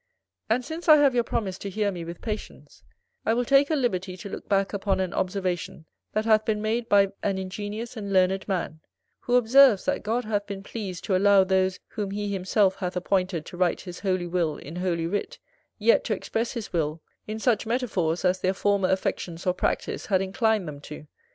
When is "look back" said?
4.29-4.73